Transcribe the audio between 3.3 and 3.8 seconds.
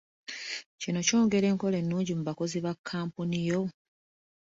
yo?